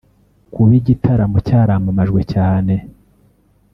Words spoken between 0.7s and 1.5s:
iki gitaramo